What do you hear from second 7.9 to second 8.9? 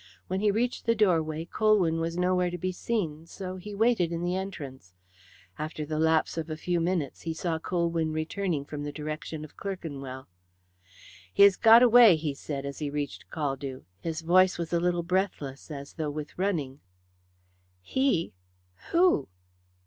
returning from